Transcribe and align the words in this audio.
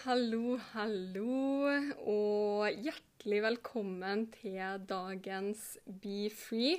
Hallo, 0.00 0.54
hallo, 0.72 1.68
og 2.08 2.78
hjertelig 2.80 3.40
velkommen 3.44 4.22
til 4.32 4.78
dagens 4.88 5.74
Be 5.84 6.30
Free 6.32 6.78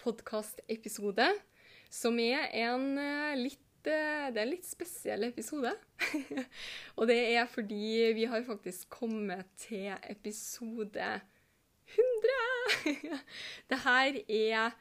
podkastepisode, 0.00 1.28
som 1.94 2.16
er 2.18 2.48
en 2.58 2.98
eh, 2.98 3.36
litt 3.38 3.86
eh, 3.86 4.32
Det 4.34 4.40
er 4.40 4.48
en 4.48 4.50
litt 4.50 4.66
spesiell 4.66 5.28
episode. 5.28 5.70
og 6.98 7.06
det 7.06 7.20
er 7.36 7.46
fordi 7.52 8.10
vi 8.18 8.24
har 8.32 8.42
faktisk 8.48 8.88
kommet 8.98 9.46
til 9.68 9.92
episode 10.10 11.06
100! 11.86 12.90
det 13.70 13.78
her 13.84 14.18
er 14.26 14.74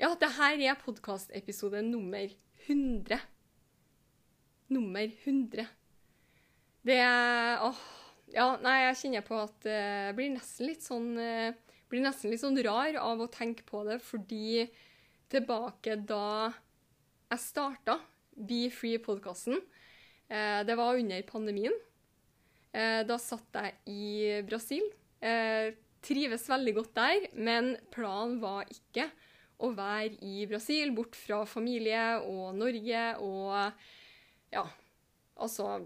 Ja, 0.00 0.14
det 0.16 0.32
her 0.38 0.64
er 0.70 0.80
podkastepisode 0.80 1.84
nummer 1.90 2.32
100 2.70 3.20
nummer 4.70 5.04
100. 5.26 5.66
Det 6.82 7.00
Åh. 7.60 7.80
Ja, 8.30 8.54
nei, 8.62 8.76
jeg 8.86 8.98
kjenner 9.00 9.24
på 9.26 9.36
at 9.42 9.56
det 9.66 10.14
blir 10.14 10.30
nesten 10.30 10.68
litt 10.70 10.84
sånn 10.86 11.08
eh, 11.18 11.50
Blir 11.90 12.04
nesten 12.04 12.30
litt 12.30 12.42
sånn 12.44 12.58
rar 12.62 12.94
av 13.02 13.20
å 13.24 13.26
tenke 13.32 13.64
på 13.66 13.82
det, 13.88 13.98
fordi 14.06 14.68
tilbake 15.30 15.96
da 16.06 16.52
jeg 17.30 17.42
starta 17.42 17.96
Be 18.30 18.68
Free-podkasten, 18.70 19.58
eh, 20.30 20.62
det 20.66 20.76
var 20.78 20.98
under 20.98 21.26
pandemien. 21.26 21.74
Eh, 22.70 23.02
da 23.06 23.18
satt 23.18 23.58
jeg 23.58 23.74
i 23.90 24.38
Brasil. 24.46 24.86
Eh, 25.18 25.74
trives 26.06 26.46
veldig 26.50 26.76
godt 26.78 26.94
der, 26.94 27.26
men 27.34 27.74
planen 27.90 28.38
var 28.42 28.70
ikke 28.70 29.10
å 29.58 29.72
være 29.74 30.14
i 30.22 30.46
Brasil, 30.50 30.94
bort 30.94 31.18
fra 31.18 31.42
familie 31.50 32.20
og 32.22 32.54
Norge 32.62 33.06
og 33.26 33.82
ja, 34.54 34.64
altså 35.42 35.80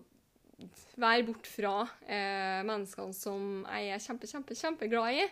være 1.01 1.25
bort 1.27 1.49
fra 1.51 1.75
eh, 2.07 2.61
menneskene 2.67 3.17
som 3.17 3.65
jeg 3.65 3.95
er 3.95 4.03
kjempe, 4.03 4.31
kjempe, 4.31 4.57
kjempeglad 4.59 5.19
i. 5.19 5.25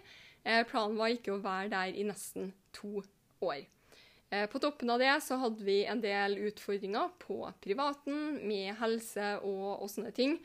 Eh, 0.42 0.62
planen 0.68 0.98
var 0.98 1.12
ikke 1.14 1.36
å 1.36 1.42
være 1.42 1.70
der 1.72 1.98
i 1.98 2.06
nesten 2.08 2.50
to 2.74 3.02
år. 3.42 3.62
Eh, 4.32 4.48
på 4.50 4.60
toppen 4.62 4.90
av 4.90 5.02
det 5.02 5.12
så 5.24 5.38
hadde 5.42 5.64
vi 5.66 5.82
en 5.84 6.02
del 6.02 6.38
utfordringer 6.48 7.12
på 7.22 7.44
privaten 7.62 8.40
med 8.48 8.74
helse 8.80 9.36
og, 9.44 9.82
og 9.84 9.92
sånne 9.92 10.14
ting, 10.16 10.38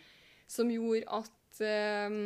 som 0.47 0.69
gjorde 0.71 1.07
at 1.21 1.61
eh, 1.63 2.19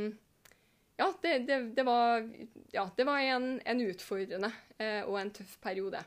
ja, 1.01 1.11
det, 1.23 1.35
det, 1.47 1.59
det 1.77 1.85
var, 1.87 2.25
ja, 2.73 2.87
det 2.97 3.05
var 3.07 3.21
en, 3.23 3.53
en 3.65 3.85
utfordrende 3.87 4.51
eh, 4.77 5.01
og 5.05 5.21
en 5.21 5.31
tøff 5.33 5.55
periode. 5.63 6.01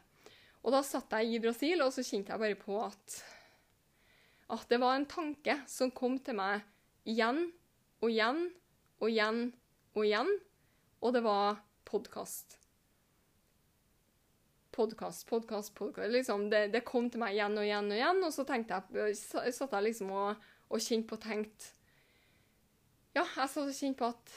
Og 0.64 0.72
da 0.72 0.80
satt 0.86 1.12
jeg 1.18 1.34
i 1.34 1.40
Brasil, 1.44 1.82
og 1.84 1.92
så 1.92 2.04
kjente 2.04 2.32
jeg 2.32 2.40
bare 2.40 2.58
på 2.58 2.78
at 2.80 3.16
at 4.52 4.66
det 4.68 4.80
var 4.82 4.96
en 4.98 5.06
tanke 5.08 5.56
som 5.70 5.92
kom 5.94 6.18
til 6.22 6.36
meg 6.38 6.64
igjen 7.08 7.46
og 8.02 8.10
igjen 8.10 8.42
og 9.00 9.08
igjen 9.10 9.40
og 9.94 10.04
igjen, 10.04 10.30
og 11.04 11.14
det 11.14 11.22
var 11.24 11.60
podkast. 11.86 12.58
Podkast, 14.74 15.26
podkast, 15.28 15.74
podkast. 15.78 16.10
Liksom, 16.10 16.48
det, 16.50 16.66
det, 16.74 16.82
kom 16.86 17.06
til 17.10 17.22
meg 17.22 17.36
igjen 17.36 17.54
og 17.60 17.66
igjen 17.66 17.92
og 17.92 17.98
igjen, 17.98 18.22
og 18.26 18.34
så 18.34 18.46
tenkte 18.48 18.80
jeg, 18.96 19.14
satt 19.54 19.76
jeg 19.76 19.86
liksom 19.86 20.10
og, 20.10 20.48
og 20.66 20.82
kjente 20.82 21.10
på 21.12 21.18
og 21.18 21.24
tenkte 21.28 21.70
Ja, 23.14 23.22
jeg 23.22 23.50
satt 23.52 23.68
og 23.68 23.76
kjente 23.76 24.00
på 24.00 24.10
at 24.10 24.34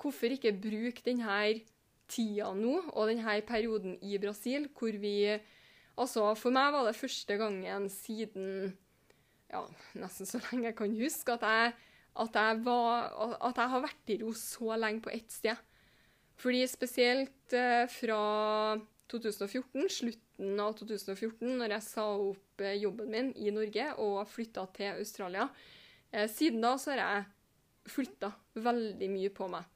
hvorfor 0.00 0.34
ikke 0.34 0.52
bruke 0.56 1.04
denne 1.06 1.38
tida 2.10 2.50
nå, 2.56 2.74
og 2.92 3.08
denne 3.08 3.38
perioden 3.48 3.96
i 4.04 4.20
Brasil, 4.20 4.68
hvor 4.76 5.00
vi 5.00 5.16
Altså, 6.00 6.30
for 6.38 6.54
meg 6.54 6.70
var 6.72 6.86
det 6.86 6.96
første 6.96 7.34
gangen 7.36 7.88
siden 7.92 8.70
ja, 9.50 9.64
nesten 9.98 10.28
så 10.28 10.40
lenge 10.46 10.70
jeg 10.70 10.76
kan 10.78 10.94
huske, 11.00 11.34
at 11.34 11.46
jeg, 11.46 11.74
at 12.24 12.38
jeg, 12.38 12.60
var, 12.66 13.10
at 13.48 13.58
jeg 13.58 13.72
har 13.74 13.84
vært 13.84 14.14
i 14.14 14.20
ro 14.22 14.32
så 14.36 14.78
lenge 14.78 15.04
på 15.04 15.12
ett 15.14 15.34
sted. 15.34 15.58
Fordi 16.40 16.62
spesielt 16.70 17.56
eh, 17.56 17.84
fra 17.92 18.20
2014, 19.10 19.88
slutten 19.92 20.62
av 20.62 20.76
2014, 20.78 21.50
når 21.58 21.74
jeg 21.76 21.84
sa 21.84 22.06
opp 22.14 22.64
eh, 22.64 22.78
jobben 22.80 23.10
min 23.12 23.32
i 23.36 23.52
Norge 23.52 23.90
og 24.00 24.22
flytta 24.30 24.64
til 24.76 24.94
Australia, 25.02 25.50
eh, 26.12 26.30
siden 26.30 26.64
da 26.64 26.76
så 26.80 26.94
har 26.94 27.02
jeg 27.02 27.28
flytta 27.90 28.32
veldig 28.60 29.10
mye 29.12 29.34
på 29.34 29.50
meg. 29.50 29.66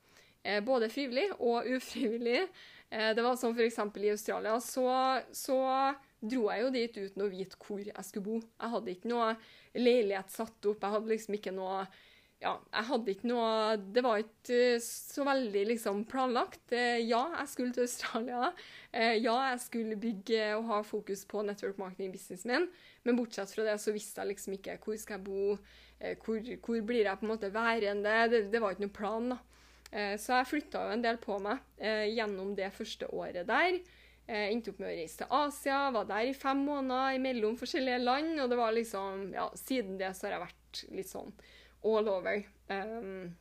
Både 0.60 0.90
frivillig 0.92 1.30
og 1.40 1.64
ufrivillig. 1.72 2.42
Det 2.92 3.22
var 3.24 3.38
sånn 3.40 3.54
f.eks. 3.56 3.78
i 3.80 4.10
Australia, 4.12 4.58
så, 4.60 4.84
så 5.32 5.56
dro 6.30 6.48
jeg 6.50 6.64
jo 6.64 6.72
dit 6.74 6.98
uten 7.04 7.24
å 7.24 7.28
vite 7.30 7.60
hvor 7.60 7.82
jeg 7.84 8.06
skulle 8.06 8.26
bo. 8.26 8.40
Jeg 8.40 8.72
hadde 8.74 8.92
ikke 8.94 9.12
noe 9.12 9.28
leilighet 9.76 10.34
satt 10.34 10.68
opp. 10.70 10.82
Jeg 10.82 10.96
hadde 10.96 11.14
liksom 11.14 11.38
ikke 11.38 11.54
noe 11.54 11.84
Ja, 12.42 12.58
jeg 12.74 12.84
hadde 12.90 13.12
ikke 13.14 13.28
noe 13.30 13.76
Det 13.94 14.02
var 14.04 14.18
ikke 14.20 14.56
eh, 14.74 14.82
så 14.82 15.24
veldig 15.24 15.62
liksom 15.70 16.02
planlagt. 16.10 16.74
Eh, 16.76 17.00
ja, 17.06 17.22
jeg 17.38 17.52
skulle 17.52 17.76
til 17.76 17.86
Australia. 17.86 18.50
Eh, 18.92 19.16
ja, 19.22 19.36
jeg 19.52 19.62
skulle 19.64 20.00
bygge 20.00 20.50
og 20.58 20.68
ha 20.72 20.82
fokus 20.84 21.24
på 21.30 21.44
network 21.46 21.80
marketing-businessen 21.80 22.52
min. 22.52 22.68
Men 23.04 23.18
bortsett 23.20 23.54
fra 23.54 23.66
det 23.66 23.78
så 23.80 23.94
visste 23.94 24.22
jeg 24.22 24.34
liksom 24.34 24.58
ikke 24.58 24.78
hvor 24.84 25.00
skal 25.00 25.18
jeg 25.18 25.26
bo, 25.26 25.56
hvor, 26.24 26.54
hvor 26.66 26.84
blir 26.84 27.04
jeg 27.06 27.20
på 27.20 27.26
en 27.26 27.32
måte 27.32 27.52
værende. 27.54 28.14
Det, 28.32 28.46
det 28.52 28.60
var 28.62 28.74
ikke 28.74 28.86
noen 28.86 28.96
plan, 29.00 29.34
da. 29.34 29.42
Så 30.18 30.32
jeg 30.34 30.48
flytta 30.50 30.80
jo 30.88 30.94
en 30.96 31.02
del 31.04 31.20
på 31.22 31.36
meg 31.38 31.60
gjennom 32.10 32.48
det 32.58 32.72
første 32.74 33.06
året 33.14 33.46
der. 33.46 33.76
Jeg 34.24 34.52
endte 34.54 34.72
opp 34.72 34.78
med 34.80 34.88
å 34.88 34.94
reise 34.96 35.20
til 35.20 35.32
Asia, 35.36 35.78
var 35.92 36.06
der 36.08 36.30
i 36.30 36.36
fem 36.36 36.62
måneder 36.64 37.18
mellom 37.20 37.58
forskjellige 37.60 38.00
land. 38.00 38.38
Og 38.40 38.52
det 38.52 38.60
var 38.60 38.76
liksom 38.76 39.26
Ja, 39.34 39.50
siden 39.58 39.98
det 40.00 40.14
så 40.16 40.28
har 40.28 40.38
jeg 40.38 40.46
vært 40.46 40.84
litt 40.96 41.10
sånn 41.10 41.34
all 41.84 42.08
over, 42.08 42.40
um, 42.72 43.34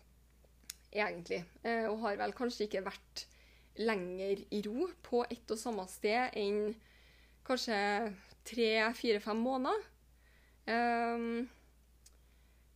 egentlig. 0.92 1.46
Uh, 1.64 1.88
og 1.94 2.02
har 2.04 2.20
vel 2.20 2.36
kanskje 2.36 2.68
ikke 2.68 2.84
vært 2.90 3.26
lenger 3.80 4.44
i 4.54 4.60
ro 4.68 4.90
på 5.06 5.24
ett 5.32 5.50
og 5.50 5.58
samme 5.58 5.88
sted 5.90 6.36
enn 6.38 6.76
kanskje 7.48 7.78
tre, 8.46 8.70
fire, 9.00 9.24
fem 9.24 9.40
måneder. 9.40 9.88
Um, 10.68 11.48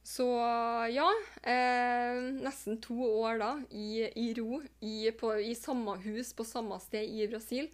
så 0.08 0.26
ja, 0.88 1.08
eh, 1.44 2.18
nesten 2.40 2.78
to 2.80 2.96
år 3.04 3.42
da 3.42 3.50
i, 3.76 4.06
i 4.08 4.30
ro 4.38 4.62
i, 4.80 5.12
på, 5.12 5.34
i, 5.44 5.52
samme 5.56 5.98
hus 6.06 6.32
på 6.36 6.46
samme 6.48 6.78
sted 6.80 7.04
i 7.12 7.28
Brasil. 7.28 7.68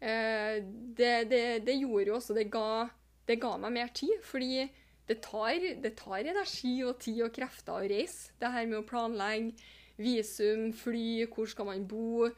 Eh, 0.00 0.58
det, 0.98 1.14
det, 1.30 1.42
det, 1.66 1.78
gjorde 1.80 2.10
jo 2.12 2.18
også 2.18 2.36
det 2.36 2.46
ga, 2.52 2.88
det 3.26 3.40
ga, 3.42 3.56
meg 3.58 3.74
mer 3.74 3.90
tid, 3.94 4.14
fordi 4.26 4.68
det 5.08 5.18
tar, 5.24 5.56
det 5.82 5.94
tar, 5.98 6.20
energi 6.20 6.76
og 6.86 7.00
tid 7.02 7.24
og 7.26 7.34
krefter 7.34 7.78
å 7.78 7.88
reise. 7.90 8.32
Det 8.38 8.52
her 8.52 8.68
med 8.68 8.82
å 8.82 8.86
planlegge 8.86 9.56
visum, 9.98 10.70
fly, 10.76 11.26
hvor 11.32 11.50
skal 11.50 11.72
man 11.72 11.88
bo 11.88 12.28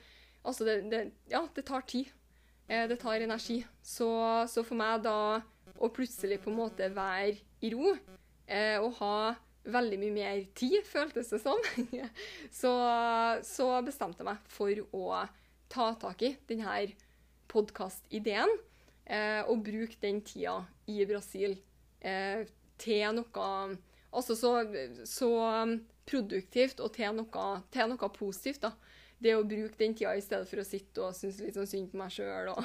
Altså, 0.41 0.65
det, 0.65 1.03
ja, 1.29 1.43
det 1.53 1.67
tar 1.69 1.83
tid. 1.85 2.09
Eh, 2.65 2.87
det 2.89 2.97
tar 3.03 3.21
energi. 3.21 3.59
Så, 3.85 4.09
så 4.49 4.63
for 4.65 4.79
meg 4.79 5.03
da 5.05 5.43
å 5.77 5.91
plutselig 5.93 6.39
på 6.41 6.49
en 6.49 6.57
måte 6.63 6.89
være 6.95 7.35
i 7.61 7.73
ro 7.75 7.91
eh, 7.93 8.79
og 8.81 8.95
ha 9.03 9.15
veldig 9.71 9.99
mye 10.01 10.15
mer 10.15 10.41
tid, 10.57 10.81
føltes 10.89 11.33
det 11.35 11.43
som, 11.43 11.61
så, 12.61 12.73
så, 13.45 13.69
bestemte 13.85 14.23
jeg 14.23 14.31
meg 14.31 14.49
for 14.49 14.83
å 14.97 15.23
ta 15.71 15.93
tak 16.01 16.25
i 16.25 16.35
denne 16.49 16.79
podkastideen 17.51 18.51
eh, 19.07 19.43
og 19.45 19.65
bruke 19.67 19.99
den 20.03 20.23
tida 20.27 20.61
i 20.91 21.03
Brasil 21.09 21.59
eh, 22.01 22.47
til 22.81 23.07
noe 23.21 23.53
Altså 24.11 24.35
så, 24.35 24.65
så, 25.07 25.29
produktivt 26.11 26.81
og 26.83 26.89
til 26.97 27.13
noe, 27.15 27.43
til 27.71 27.93
noe 27.93 28.09
positivt. 28.11 28.65
da 28.65 28.73
det 29.21 29.35
å 29.37 29.45
bruke 29.45 29.77
den 29.79 29.95
tida 29.97 30.15
i 30.17 30.23
stedet 30.25 30.49
for 30.49 30.63
å 30.63 30.67
sitte 30.67 31.05
og 31.05 31.17
synes 31.17 31.41
litt 31.45 31.57
sånn 31.57 31.69
synd 31.69 31.91
på 31.93 32.01
meg 32.01 32.13
sjøl 32.15 32.51
og 32.55 32.65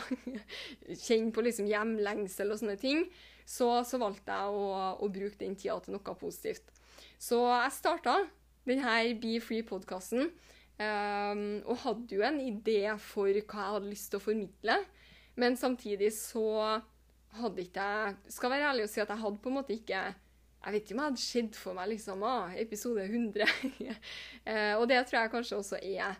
kjenne 1.05 1.33
på 1.35 1.43
liksom 1.43 1.67
hjemlengsel 1.67 2.53
og 2.53 2.61
sånne 2.61 2.77
ting, 2.79 3.03
så, 3.43 3.83
så 3.87 3.99
valgte 4.01 4.33
jeg 4.33 4.55
å, 4.55 4.69
å, 4.95 5.09
bruke 5.11 5.37
den 5.41 5.57
tida 5.59 5.77
til 5.83 5.97
noe 5.97 6.15
positivt. 6.19 6.71
Så 7.19 7.41
jeg 7.43 7.75
starta 7.75 8.17
denne 8.65 8.95
Be 9.21 9.35
Free-podkasten 9.43 10.31
Um, 10.75 11.61
og 11.71 11.77
hadde 11.85 12.17
jo 12.17 12.23
en 12.27 12.41
idé 12.43 12.81
for 12.99 13.31
hva 13.31 13.37
jeg 13.39 13.75
hadde 13.77 13.87
lyst 13.93 14.09
til 14.11 14.19
å 14.19 14.25
formidle. 14.25 14.75
Men 15.39 15.55
samtidig 15.59 16.09
så 16.15 16.43
hadde 17.35 17.63
ikke 17.65 17.83
jeg 17.83 18.31
Skal 18.31 18.51
være 18.53 18.69
ærlig 18.71 18.85
og 18.85 18.91
si 18.91 19.01
at 19.03 19.09
jeg 19.11 19.19
hadde 19.19 19.41
på 19.43 19.51
en 19.51 19.57
måte 19.57 19.75
ikke 19.75 19.97
Jeg 19.99 20.73
vet 20.73 20.85
ikke 20.85 20.95
om 20.95 21.01
jeg 21.01 21.09
hadde 21.09 21.23
sett 21.23 21.57
for 21.59 21.75
meg 21.75 21.89
liksom, 21.91 22.23
ah, 22.23 22.53
episode 22.59 23.03
100. 23.03 23.43
uh, 24.47 24.73
og 24.79 24.87
det 24.91 25.01
tror 25.05 25.19
jeg 25.19 25.33
kanskje 25.35 25.59
også 25.59 25.81
er 25.83 26.15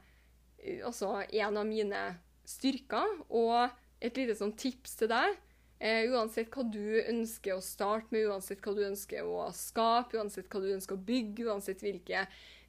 også 0.86 1.10
en 1.24 1.58
av 1.58 1.66
mine 1.68 2.04
styrker. 2.48 3.20
Og 3.30 3.70
et 4.06 4.18
lite 4.18 4.38
sånn 4.38 4.54
tips 4.58 5.00
til 5.02 5.12
deg. 5.12 5.36
Uh, 5.82 6.14
uansett 6.16 6.54
hva 6.54 6.64
du 6.72 7.02
ønsker 7.02 7.58
å 7.58 7.64
starte 7.64 8.14
med, 8.16 8.30
uansett 8.30 8.62
hva 8.64 8.76
du 8.78 8.86
ønsker 8.86 9.28
å 9.28 9.50
skape, 9.56 10.16
uansett 10.16 10.48
hva 10.48 10.62
du 10.64 10.70
ønsker 10.78 10.96
å 10.96 11.06
bygge, 11.10 11.50
uansett 11.50 11.84
hvilke 11.84 12.24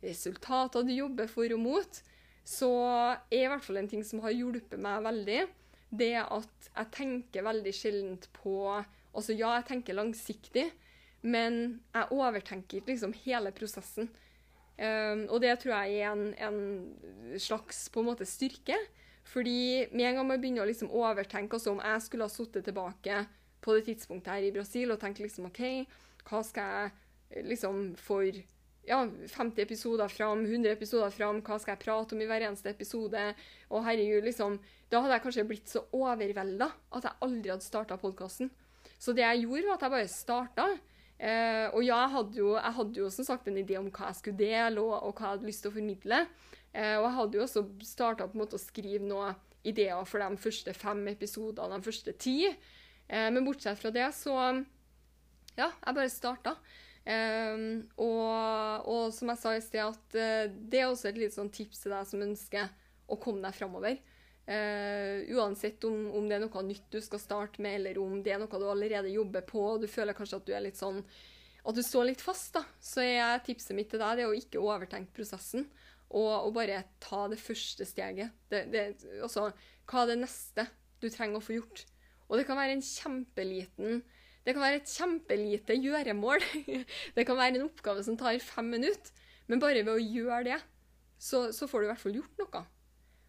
resultater 0.07 0.87
du 0.87 0.93
jobber 0.95 1.31
for 1.31 1.53
og 1.55 1.63
mot, 1.63 2.01
så 2.47 2.73
er 3.27 3.43
i 3.43 3.49
hvert 3.51 3.65
fall 3.67 3.81
en 3.83 3.91
ting 3.91 4.05
som 4.07 4.23
har 4.25 4.35
hjulpet 4.35 4.79
meg 4.81 5.03
veldig, 5.07 5.41
det 5.97 6.15
at 6.23 6.69
jeg 6.71 6.93
tenker 6.95 7.47
veldig 7.47 7.75
sjelden 7.75 8.21
på 8.37 8.61
Altså 9.17 9.33
ja, 9.33 9.55
jeg 9.57 9.65
tenker 9.71 9.97
langsiktig, 9.97 10.67
men 11.25 11.79
jeg 11.95 12.13
overtenker 12.13 12.85
liksom 12.85 13.15
hele 13.23 13.49
prosessen. 13.57 14.11
Um, 14.77 15.23
og 15.33 15.41
det 15.41 15.55
tror 15.63 15.73
jeg 15.73 16.03
er 16.03 16.11
en, 16.11 16.35
en, 16.37 17.39
slags 17.41 17.87
på 17.89 18.03
en 18.03 18.11
måte 18.11 18.27
styrke. 18.29 18.77
Fordi 19.25 19.87
med 19.89 20.05
en 20.11 20.21
gang 20.21 20.29
man 20.29 20.43
begynner 20.43 20.67
å 20.67 20.69
liksom 20.69 20.93
overtenke 20.93 21.57
altså 21.57 21.73
om 21.73 21.81
jeg 21.81 22.05
skulle 22.05 22.29
ha 22.29 22.35
sittet 22.35 22.69
tilbake 22.69 23.23
på 23.65 23.79
det 23.79 23.87
tidspunktet 23.89 24.35
her 24.35 24.45
i 24.47 24.53
Brasil 24.55 24.93
og 24.93 25.01
tenkt 25.01 25.25
liksom 25.25 25.49
OK, 25.49 25.63
hva 26.29 26.43
skal 26.45 26.77
jeg 26.77 27.47
liksom 27.49 27.95
for 27.99 28.37
ja, 28.87 29.01
50 29.05 29.63
episoder 29.63 30.11
fram, 30.13 30.45
100 30.47 30.71
episoder 30.73 31.15
fram, 31.15 31.41
hva 31.45 31.59
skal 31.61 31.75
jeg 31.75 31.83
prate 31.83 32.15
om 32.15 32.23
i 32.23 32.29
hver 32.31 32.45
eneste 32.47 32.71
episode? 32.71 33.23
Og 33.71 33.87
herregud, 33.87 34.27
liksom 34.27 34.61
Da 34.87 35.01
hadde 35.03 35.17
jeg 35.17 35.23
kanskje 35.25 35.47
blitt 35.49 35.71
så 35.73 35.81
overvelda 35.99 36.69
at 36.95 37.09
jeg 37.09 37.19
aldri 37.27 37.51
hadde 37.51 37.67
starta 37.67 37.97
podkasten. 37.99 38.53
Så 39.03 39.13
det 39.13 39.25
jeg 39.25 39.43
gjorde, 39.43 39.67
var 39.67 39.75
at 39.75 39.83
jeg 39.83 39.95
bare 39.97 40.13
starta. 40.13 40.67
Eh, 41.17 41.67
og 41.73 41.81
ja, 41.83 41.97
jeg 42.05 42.13
hadde, 42.13 42.39
jo, 42.39 42.53
jeg 42.55 42.77
hadde, 42.77 43.01
jo, 43.01 43.09
som 43.11 43.27
sagt 43.27 43.49
en 43.49 43.59
idé 43.59 43.81
om 43.81 43.89
hva 43.91 44.13
jeg 44.13 44.21
skulle 44.21 44.39
dele, 44.39 44.85
og, 44.85 44.95
og 45.09 45.17
hva 45.17 45.27
jeg 45.27 45.35
hadde 45.35 45.51
lyst 45.51 45.65
til 45.65 45.73
å 45.73 45.77
formidle. 45.77 46.23
Eh, 46.71 46.95
og 47.01 47.09
jeg 47.09 47.17
hadde 47.19 47.39
jo 47.39 47.45
også 47.49 47.65
starta 47.89 48.31
å 48.31 48.63
skrive 48.63 49.03
noen 49.03 49.37
ideer 49.67 50.07
for 50.07 50.23
de 50.23 50.41
første 50.41 50.75
fem 50.77 51.03
episodene, 51.11 51.81
de 51.81 51.89
første 51.89 52.15
ti. 52.23 52.39
Eh, 52.47 53.29
men 53.33 53.45
bortsett 53.47 53.81
fra 53.83 53.91
det, 53.95 54.09
så 54.15 54.37
Ja, 55.57 55.71
jeg 55.73 55.97
bare 55.97 56.13
starta. 56.13 56.59
Um, 57.07 57.85
og, 58.03 58.87
og, 58.91 59.03
som 59.15 59.31
jeg 59.31 59.39
sa 59.39 59.53
i 59.55 59.63
sted, 59.63 59.85
at 59.85 60.17
uh, 60.19 60.51
det 60.51 60.81
er 60.81 60.89
også 60.89 61.13
et 61.13 61.21
lite 61.21 61.37
sånn 61.37 61.53
tips 61.55 61.85
til 61.85 61.95
deg 61.95 62.09
som 62.09 62.25
ønsker 62.25 62.73
å 63.07 63.19
komme 63.23 63.45
deg 63.45 63.55
framover. 63.55 64.01
Uh, 64.47 65.23
uansett 65.39 65.83
om, 65.87 65.95
om, 66.19 66.27
det 66.27 66.37
er 66.37 66.43
noe 66.43 66.67
nytt 66.67 66.91
du 66.91 66.99
skal 67.03 67.23
starte 67.23 67.63
med, 67.63 67.79
eller 67.79 68.03
om 68.03 68.19
det 68.23 68.35
er 68.35 68.43
noe 68.43 68.51
du 68.51 68.67
allerede 68.67 69.15
jobber 69.15 69.47
på, 69.47 69.63
og 69.75 69.85
du 69.85 69.89
føler 69.91 70.19
kanskje 70.19 70.41
at 70.41 70.51
du 70.51 70.55
er 70.55 70.67
litt 70.67 70.79
sånn 70.79 71.03
at 71.67 71.75
du 71.75 71.83
står 71.83 72.11
litt 72.11 72.23
fast, 72.23 72.53
da, 72.55 72.63
så 72.79 73.03
er 73.03 73.43
tipset 73.43 73.75
mitt 73.75 73.89
til 73.91 73.99
deg 73.99 74.21
det 74.21 74.27
å 74.29 74.35
ikke 74.35 74.63
overtenke 74.63 75.15
prosessen. 75.17 75.67
Og, 76.15 76.31
og 76.31 76.53
bare 76.55 76.85
ta 77.03 77.25
det 77.27 77.41
første 77.43 77.83
steget. 77.89 78.35
Det, 78.47 78.61
det, 78.71 78.85
altså, 79.19 79.49
hva 79.91 80.05
er 80.05 80.13
det 80.13 80.21
neste 80.21 80.69
du 81.03 81.09
trenger 81.11 81.41
å 81.41 81.43
få 81.43 81.57
gjort? 81.57 81.83
Og 82.29 82.39
det 82.39 82.45
kan 82.47 82.59
være 82.59 82.77
en 82.77 82.85
kjempeliten 82.87 84.05
det 84.47 84.55
kan 84.55 84.63
være 84.63 84.79
et 84.79 84.95
kjempelite 84.95 85.75
gjøremål. 85.83 86.45
det 87.17 87.27
kan 87.27 87.39
være 87.39 87.59
en 87.59 87.67
oppgave 87.67 88.05
som 88.07 88.17
tar 88.19 88.39
fem 88.39 88.69
minutter. 88.77 89.11
Men 89.51 89.63
bare 89.63 89.83
ved 89.83 89.93
å 89.97 90.03
gjøre 90.03 90.45
det, 90.47 90.59
så, 91.19 91.49
så 91.55 91.67
får 91.71 91.83
du 91.83 91.87
i 91.87 91.91
hvert 91.91 92.03
fall 92.03 92.19
gjort 92.21 92.43
noe. 92.43 92.63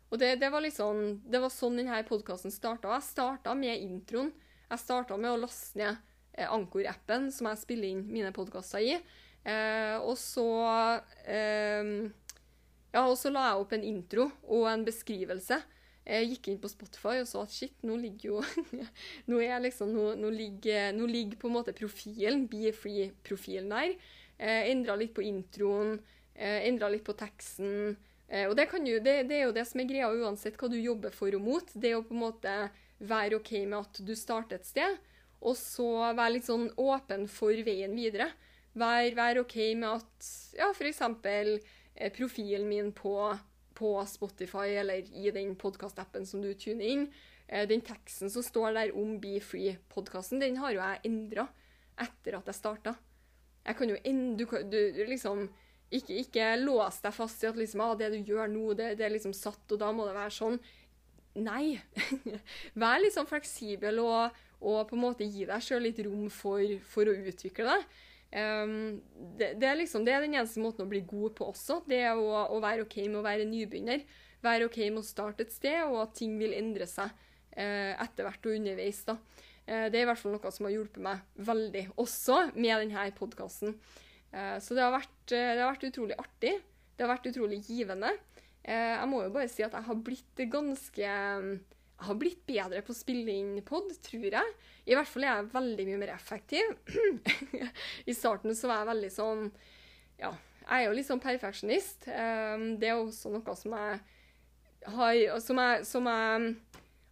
Og 0.08 0.20
det, 0.22 0.36
det, 0.40 0.50
var, 0.54 0.64
liksom, 0.64 1.02
det 1.28 1.42
var 1.44 1.52
sånn 1.52 1.80
denne 1.82 2.00
podkasten 2.08 2.54
starta. 2.54 2.94
Jeg 2.96 3.10
starta 3.10 3.56
med 3.58 3.82
introen. 3.82 4.30
Jeg 4.68 4.84
starta 4.84 5.18
med 5.20 5.34
å 5.34 5.40
laste 5.42 5.80
ned 5.80 5.98
eh, 6.38 6.48
Anchor-appen, 6.48 7.32
som 7.34 7.50
jeg 7.50 7.62
spiller 7.64 7.92
inn 7.92 8.06
mine 8.12 8.32
podkaster 8.36 8.84
i. 8.84 8.96
Eh, 9.48 9.96
og 9.98 10.16
så 10.20 10.48
eh, 11.26 11.92
Ja, 12.94 13.04
og 13.04 13.18
så 13.20 13.32
la 13.34 13.50
jeg 13.50 13.66
opp 13.66 13.76
en 13.76 13.90
intro 13.90 14.30
og 14.46 14.70
en 14.72 14.86
beskrivelse. 14.88 15.60
Jeg 16.08 16.30
gikk 16.32 16.48
inn 16.52 16.60
på 16.64 16.72
Spotify 16.72 17.18
og 17.20 17.28
så 17.28 17.42
at 17.44 17.52
shit, 17.52 17.74
nå 17.84 17.98
ligger 18.00 18.30
jo 18.30 18.44
Nå 19.30 19.42
er 19.44 19.60
liksom, 19.64 19.92
nå, 19.92 20.14
nå, 20.20 20.32
ligger, 20.32 20.94
nå 20.96 21.08
ligger, 21.10 21.40
på 21.42 21.50
en 21.50 21.58
måte 21.58 21.76
profilen, 21.76 22.46
Be 22.48 22.72
Free-profilen 22.76 23.74
der. 23.74 23.98
Eh, 24.38 24.70
endra 24.72 24.96
litt 24.96 25.16
på 25.18 25.26
introen, 25.26 25.98
eh, 26.34 26.64
endra 26.70 26.90
litt 26.94 27.04
på 27.08 27.16
teksten. 27.18 27.98
Eh, 28.28 28.48
og 28.48 28.56
det, 28.60 28.70
jo, 28.72 29.00
det, 29.04 29.18
det, 29.28 29.40
er 29.40 29.46
jo 29.48 29.56
det 29.56 29.66
som 29.68 29.82
er 29.82 29.90
greia 29.90 30.10
uansett 30.12 30.58
hva 30.60 30.70
du 30.72 30.78
jobber 30.80 31.16
for 31.16 31.36
og 31.36 31.44
mot. 31.44 31.76
Det 31.76 31.92
er 31.92 32.00
å 32.00 32.06
på 32.06 32.16
en 32.16 32.24
måte 32.24 32.56
være 32.98 33.42
OK 33.42 33.54
med 33.66 33.80
at 33.82 34.02
du 34.08 34.14
starter 34.18 34.60
et 34.60 34.68
sted, 34.68 34.98
og 35.44 35.58
så 35.60 35.90
være 36.18 36.38
litt 36.38 36.48
sånn 36.48 36.70
åpen 36.82 37.28
for 37.32 37.56
veien 37.68 37.94
videre. 37.98 38.32
Være, 38.78 39.14
vær 39.18 39.42
OK 39.44 39.58
med 39.78 39.90
at 39.90 40.32
ja, 40.58 40.72
f.eks. 40.72 41.04
Eh, 41.98 42.12
profilen 42.14 42.68
min 42.70 42.92
på 42.94 43.18
på 43.78 43.94
Spotify 44.10 44.74
eller 44.82 45.06
i 45.14 45.32
den 45.34 45.54
podkastappen 45.60 46.26
som 46.26 46.42
du 46.42 46.50
tuner 46.58 46.86
inn. 46.86 47.06
Eh, 47.48 47.68
den 47.70 47.84
teksten 47.86 48.32
som 48.34 48.44
står 48.44 48.74
der 48.76 48.96
om 48.98 49.18
Be 49.22 49.38
Free-podkasten, 49.44 50.42
den 50.42 50.58
har 50.60 50.74
jo 50.74 50.82
jeg 50.82 51.04
endra 51.12 51.48
etter 51.98 52.40
at 52.40 52.50
jeg 52.50 52.58
starta. 52.58 52.96
Jeg 53.68 53.78
kan 53.78 53.92
jo 53.92 53.98
du, 54.40 54.46
du, 54.72 54.82
liksom 55.10 55.48
ikke, 55.92 56.18
ikke 56.24 56.50
låse 56.60 57.04
deg 57.04 57.16
fast 57.16 57.44
i 57.44 57.50
at 57.50 57.60
liksom, 57.60 57.84
ah, 57.84 57.96
det 58.00 58.12
du 58.16 58.20
gjør 58.20 58.50
nå, 58.52 58.74
det, 58.74 58.96
det, 59.00 59.06
er 59.08 59.16
liksom 59.16 59.36
satt, 59.36 59.64
og 59.72 59.80
da 59.80 59.92
må 59.96 60.08
det 60.08 60.18
være 60.18 60.36
sånn. 60.36 60.60
Nei. 61.38 61.78
Vær 62.82 63.08
sånn 63.14 63.30
fleksibel 63.30 64.02
og, 64.04 64.36
og, 64.60 64.82
på 64.90 64.98
en 64.98 65.04
måte 65.04 65.28
gi 65.28 65.46
deg 65.48 65.64
sjøl 65.64 65.86
litt 65.86 66.02
rom 66.06 66.28
for, 66.34 66.64
for 66.90 67.08
å 67.08 67.16
utvikle 67.30 67.70
deg. 67.70 67.98
Um, 68.28 69.00
det, 69.40 69.54
det, 69.62 69.68
er 69.70 69.78
liksom, 69.80 70.04
det, 70.04 70.12
er 70.12 70.26
den 70.26 70.36
eneste 70.36 70.60
måten 70.60 70.84
å 70.84 70.92
bli 70.92 71.02
god 71.08 71.36
på 71.38 71.48
også. 71.54 71.82
Det 71.88 72.02
er 72.10 72.20
å, 72.20 72.28
å, 72.52 72.60
være 72.64 72.84
OK 72.84 73.00
med 73.06 73.22
å 73.22 73.26
være 73.26 73.48
nybegynner. 73.48 74.04
Være 74.44 74.68
OK 74.68 74.82
med 74.90 75.02
å 75.02 75.08
starte 75.08 75.46
et 75.46 75.56
sted, 75.56 75.80
og 75.88 76.02
at 76.04 76.18
ting 76.20 76.36
vil 76.40 76.56
endre 76.58 76.88
seg 76.90 77.08
uh, 77.08 77.94
etter 78.04 78.28
hvert 78.28 78.50
og 78.50 78.58
underveis. 78.58 79.04
da. 79.08 79.18
Uh, 79.68 79.88
det 79.92 80.02
er 80.02 80.04
i 80.04 80.10
hvert 80.10 80.22
fall 80.22 80.36
noe 80.36 80.54
som 80.54 80.68
har 80.68 80.76
hjulpet 80.76 81.04
meg 81.04 81.46
veldig, 81.48 81.86
også 82.04 82.42
med 82.58 82.84
denne 82.84 83.08
podkasten. 83.18 83.78
Uh, 84.28 84.40
eh, 84.40 84.58
så 84.64 84.76
det 84.76 84.84
har, 84.84 84.92
vært, 84.92 85.24
det 85.32 85.46
har, 85.62 85.70
vært, 85.72 85.88
utrolig 85.88 86.20
artig. 86.20 86.58
Det 86.98 87.06
har 87.06 87.14
vært 87.14 87.32
utrolig 87.32 87.62
givende. 87.64 88.12
jeg 88.68 89.08
må 89.08 89.22
jo 89.24 89.32
bare 89.32 89.48
si 89.48 89.64
at 89.64 89.72
jeg 89.72 89.86
har 89.86 90.00
blitt 90.04 90.42
ganske 90.52 91.12
har 91.98 92.18
blitt 92.20 92.44
bedre 92.46 92.84
på 92.86 92.94
å 92.94 92.98
spille 92.98 93.34
inn 93.34 93.56
pod, 93.66 93.90
tror 94.06 94.28
jeg. 94.30 94.58
I 94.86 94.98
hvert 94.98 95.10
fall 95.10 95.26
er 95.26 95.32
jeg 95.32 95.54
veldig 95.56 95.88
mye 95.90 96.02
mer 96.04 96.14
effektiv. 96.14 96.76
I 98.10 98.16
starten 98.16 98.54
så 98.58 98.70
var 98.70 98.84
jeg 98.84 98.92
veldig 98.92 99.14
sånn 99.14 99.48
Ja, 100.22 100.32
jeg 100.68 100.78
er 100.78 100.86
jo 100.86 100.96
litt 100.98 101.10
sånn 101.10 101.24
perfeksjonist. 101.24 102.08
Um, 102.12 102.70
det 102.80 102.92
er 102.92 103.00
også 103.00 103.34
noe 103.34 103.58
som 103.58 103.76
jeg 103.78 104.00
har 104.88 105.42
Som 105.44 105.62
jeg, 105.64 105.86
som 105.90 106.10
jeg 106.12 106.54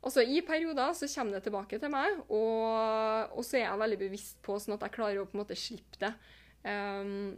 Altså, 0.06 0.22
I 0.22 0.44
perioder 0.46 0.94
så 0.94 1.08
kommer 1.16 1.34
det 1.34 1.48
tilbake 1.48 1.80
til 1.82 1.90
meg, 1.90 2.20
og, 2.30 3.32
og, 3.34 3.40
så 3.42 3.58
er 3.58 3.64
jeg 3.64 3.80
veldig 3.82 3.98
bevisst 4.04 4.36
på 4.46 4.60
sånn 4.62 4.76
at 4.76 4.84
jeg 4.86 4.94
klarer 5.00 5.18
å 5.18 5.26
på 5.26 5.34
en 5.34 5.42
måte 5.42 5.58
slippe 5.58 5.98
det. 5.98 6.12
Um, 6.62 7.32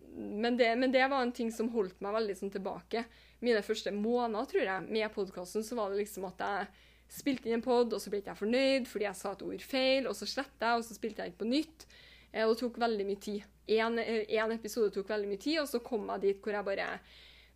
men, 0.44 0.58
det 0.60 0.74
men 0.76 0.92
det 0.92 1.06
var 1.08 1.24
en 1.24 1.32
ting 1.32 1.48
som 1.56 1.72
holdt 1.72 2.04
meg 2.04 2.18
veldig 2.18 2.36
sånn 2.36 2.52
tilbake. 2.52 3.06
Mine 3.40 3.64
første 3.64 3.94
måneder 3.96 4.52
tror 4.52 4.66
jeg, 4.66 4.84
med 4.92 5.16
podkasten 5.16 5.64
så 5.64 5.80
var 5.80 5.96
det 5.96 6.02
liksom 6.02 6.28
at 6.28 6.44
jeg 6.44 6.68
spilte 7.12 7.50
inn 7.50 7.60
en 7.60 7.64
pod, 7.66 7.94
og 7.94 8.02
så 8.02 8.12
ble 8.12 8.22
ikke 8.22 8.34
jeg 8.34 8.42
fornøyd 8.42 8.90
fordi 8.90 9.08
jeg 9.08 9.20
sa 9.20 9.32
et 9.34 9.46
ord 9.48 9.64
feil, 9.64 10.10
og 10.10 10.18
så 10.18 10.28
sletta 10.30 10.72
jeg, 10.72 10.82
og 10.82 10.88
så 10.88 10.98
spilte 10.98 11.24
jeg 11.24 11.34
ikke 11.34 11.44
på 11.44 11.52
nytt. 11.52 11.88
Eh, 12.34 12.44
og 12.44 12.54
det 12.54 12.60
tok 12.64 12.82
veldig 12.84 13.08
mye 13.08 13.22
tid. 13.24 13.46
Én 13.78 14.02
eh, 14.02 14.54
episode 14.56 14.92
tok 14.96 15.10
veldig 15.12 15.32
mye 15.32 15.42
tid, 15.42 15.62
og 15.64 15.70
så 15.72 15.82
kom 15.84 16.08
jeg 16.14 16.26
dit 16.26 16.44
hvor 16.44 16.58
jeg 16.58 16.68
bare 16.68 16.92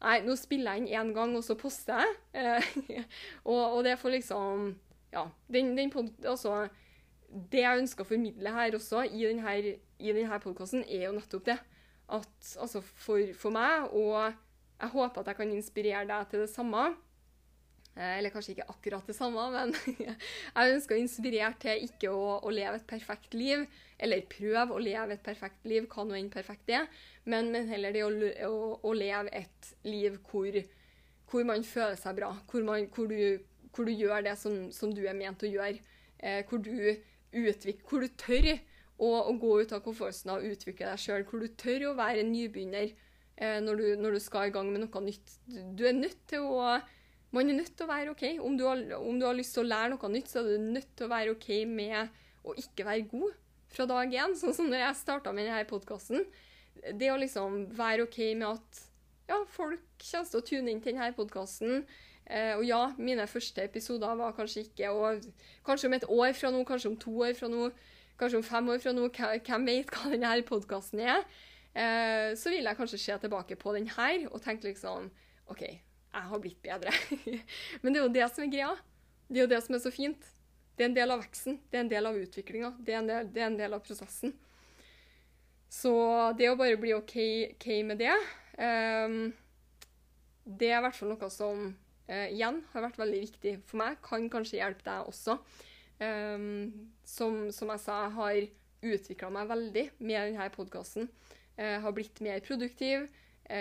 Nei, 0.01 0.15
nå 0.25 0.33
spiller 0.33 0.73
jeg 0.73 0.81
inn 0.81 0.93
én 0.97 1.09
gang, 1.13 1.35
og 1.37 1.43
så 1.45 1.53
poster 1.59 1.99
jeg. 2.01 2.13
Eh, 2.33 3.03
og, 3.51 3.59
og, 3.59 3.83
det 3.85 3.99
får 4.01 4.17
liksom 4.17 4.71
Ja. 5.13 5.27
Den, 5.51 5.75
den 5.77 5.91
pod, 5.91 6.07
altså, 6.25 6.69
det 7.51 7.61
jeg 7.61 7.81
ønsker 7.83 8.05
å 8.05 8.09
formidle 8.09 8.53
her 8.55 8.77
også, 8.77 9.03
i 9.05 9.27
denne, 9.27 9.75
i 9.99 10.15
denne 10.15 10.39
podkasten, 10.41 10.85
er 10.87 11.09
jo 11.09 11.17
nettopp 11.19 11.45
det. 11.51 11.57
At 12.11 12.55
altså, 12.63 12.81
for, 12.81 13.19
for 13.37 13.53
meg, 13.53 13.91
og 13.91 14.31
jeg 14.81 14.93
håper 14.95 15.21
at 15.21 15.29
jeg 15.29 15.37
kan 15.37 15.53
inspirere 15.53 16.07
deg 16.09 16.31
til 16.31 16.45
det 16.45 16.49
samme, 16.49 16.87
eller 17.95 18.31
kanskje 18.31 18.55
ikke 18.55 18.69
akkurat 18.71 19.07
det 19.07 19.15
samme, 19.17 19.43
men 19.51 19.73
jeg 19.99 20.75
ønsker 20.75 20.95
å 20.95 21.01
inspirere 21.01 21.51
til 21.59 21.83
ikke 21.89 22.11
å, 22.13 22.37
å, 22.39 22.51
leve 22.53 22.79
et 22.79 22.87
perfekt 22.87 23.35
liv, 23.35 23.65
eller 23.99 24.23
prøve 24.31 24.77
å 24.77 24.81
leve 24.81 25.17
et 25.17 25.23
perfekt 25.25 25.67
liv, 25.67 25.89
hva 25.91 26.05
nå 26.07 26.15
enn 26.15 26.31
perfekt 26.31 26.71
er, 26.71 26.87
men, 27.25 27.51
men, 27.51 27.67
heller 27.69 27.95
det 27.95 28.05
å, 28.07 28.11
å, 28.47 28.55
å 28.87 28.93
leve 28.95 29.33
et 29.35 29.71
liv 29.83 30.17
hvor, 30.29 30.55
hvor, 31.29 31.45
man 31.47 31.67
føler 31.67 31.99
seg 31.99 32.17
bra, 32.21 32.31
hvor, 32.49 32.63
man, 32.67 32.87
hvor, 32.95 33.11
du, 33.11 33.43
hvor 33.75 33.89
du, 33.89 33.93
gjør 33.93 34.23
det 34.29 34.37
som, 34.39 34.63
som, 34.73 34.95
du 34.95 35.03
er 35.03 35.17
ment 35.17 35.43
å 35.43 35.51
gjøre, 35.51 35.83
eh, 36.23 36.41
hvor, 36.47 36.63
du 36.63 36.71
utvikler, 37.31 37.83
hvor 37.89 38.07
du 38.07 38.15
tør 38.15 38.53
å, 39.01 39.11
å 39.27 39.35
gå 39.41 39.53
ut 39.61 39.75
av 39.75 39.83
komfortsonen 39.83 40.37
og 40.37 40.49
utvikle 40.55 40.93
deg 40.93 41.03
sjøl, 41.03 41.27
hvor 41.27 41.43
du 41.43 41.51
tør 41.59 41.89
å 41.91 41.95
være 41.99 42.23
en 42.23 42.31
nybegynner 42.31 42.87
eh, 43.35 43.59
når, 43.59 43.83
du, 43.83 43.85
når, 43.99 44.17
du, 44.17 44.23
skal 44.23 44.49
i 44.49 44.55
gang 44.55 44.71
med 44.71 44.85
noe 44.85 45.05
nytt. 45.05 45.37
Du, 45.45 45.59
du, 45.75 45.85
er 45.89 45.97
nødt 45.97 46.23
til 46.31 46.47
å 46.47 46.79
Man 47.31 47.49
er 47.49 47.55
nødt 47.61 47.73
til 47.77 47.87
å 47.87 47.91
være 47.91 48.11
OK. 48.11 48.23
Om 48.43 48.57
du, 48.59 48.65
har, 48.67 48.81
om 48.99 49.19
du 49.19 49.25
har 49.25 49.37
lyst 49.37 49.55
til 49.55 49.63
å 49.63 49.69
lære 49.69 49.93
noe 49.93 50.11
nytt, 50.11 50.31
så 50.31 50.41
er 50.41 50.49
du 50.51 50.71
nødt 50.75 50.89
til 50.97 51.07
å 51.07 51.11
være 51.13 51.35
OK 51.35 51.49
med 51.69 52.19
å 52.43 52.55
ikke 52.59 52.87
være 52.87 53.07
god 53.11 53.37
fra 53.71 53.87
dag 53.87 54.15
én. 54.19 54.37
Sånn 54.37 54.55
som 54.57 54.71
når 54.71 54.83
jeg 54.83 54.99
starta 54.99 55.33
med 55.35 55.47
denne 55.47 55.67
podkasten. 55.69 56.25
Det 56.97 57.11
å 57.11 57.19
liksom 57.19 57.67
være 57.77 58.07
OK 58.07 58.19
med 58.33 58.47
at 58.49 58.81
ja, 59.31 59.37
folk 59.47 59.83
kommer 60.01 60.31
til 60.31 60.41
å 60.41 60.47
tune 60.47 60.73
inn 60.73 60.81
til 60.83 60.95
denne 60.95 61.11
podkasten. 61.15 61.85
Eh, 62.31 62.53
og 62.57 62.65
ja, 62.67 62.81
mine 62.99 63.27
første 63.27 63.63
episoder 63.63 64.15
var 64.15 64.35
kanskje 64.37 64.61
ikke 64.67 64.91
Og 64.93 65.23
kanskje 65.65 65.89
om 65.89 65.95
et 65.97 66.05
år 66.07 66.35
fra 66.37 66.51
nå, 66.53 66.61
kanskje 66.67 66.91
om 66.91 66.97
to 67.01 67.15
år 67.25 67.33
fra 67.35 67.49
nå, 67.51 67.69
kanskje 68.19 68.39
om 68.39 68.45
fem 68.45 68.69
år 68.71 68.83
fra 68.83 68.93
nå, 68.95 69.07
hvem 69.11 69.65
vet 69.67 69.89
hva 69.91 70.11
denne 70.13 70.35
podkasten 70.47 71.01
er? 71.03 71.25
Eh, 71.71 72.31
så 72.35 72.51
vil 72.53 72.67
jeg 72.67 72.77
kanskje 72.77 72.99
se 72.99 73.17
tilbake 73.23 73.55
på 73.55 73.73
den 73.75 73.87
her 73.95 74.27
og 74.29 74.41
tenke 74.43 74.67
liksom 74.67 75.09
OK, 75.51 75.63
jeg 76.11 76.27
har 76.31 76.43
blitt 76.43 76.61
bedre. 76.63 76.93
Men 77.81 77.93
det 77.93 77.99
er 77.99 78.05
jo 78.05 78.13
det 78.19 78.29
som 78.33 78.45
er 78.45 78.53
greia. 78.53 78.71
Det 79.31 79.39
er 79.39 79.45
jo 79.45 79.51
det 79.53 79.61
som 79.65 79.77
er 79.77 79.83
så 79.83 79.91
fint. 79.93 80.31
Det 80.75 80.85
er 80.85 80.89
en 80.89 80.95
del 80.97 81.13
av 81.13 81.19
veksten, 81.21 81.59
det 81.69 81.77
er 81.77 81.83
en 81.83 81.91
del 81.91 82.07
av 82.09 82.17
utviklinga, 82.17 82.71
det, 82.79 82.95
det, 83.05 83.41
er 83.41 83.49
en 83.49 83.59
del 83.59 83.75
av 83.75 83.83
prosessen. 83.85 84.31
Så 85.71 85.91
det 86.39 86.47
å 86.49 86.57
bare 86.59 86.79
bli 86.79 86.93
OK, 86.95 87.15
okay 87.53 87.83
med 87.85 88.01
det, 88.01 88.15
um, 88.57 89.29
det 90.43 90.71
er 90.71 90.79
i 90.79 90.85
hvert 90.87 90.97
fall 90.97 91.11
noe 91.13 91.29
som 91.31 91.67
uh, 91.69 92.27
igjen 92.31 92.63
har 92.73 92.87
vært 92.87 92.99
veldig 92.99 93.19
viktig 93.27 93.53
for 93.69 93.83
meg. 93.83 93.99
Kan 94.03 94.25
kanskje 94.31 94.57
hjelpe 94.57 94.87
deg 94.87 95.11
også. 95.11 95.37
Um, 96.01 96.89
som, 97.05 97.43
som, 97.53 97.71
jeg 97.75 97.83
sa, 97.85 98.01
har 98.17 98.41
utvikla 98.81 99.29
meg 99.37 99.51
veldig 99.51 99.85
med 100.01 100.31
denne 100.31 100.49
podkasten. 100.55 101.11
Uh, 101.59 101.77
har 101.83 101.93
blitt 101.95 102.23
mer 102.25 102.41
produktiv, 102.43 103.05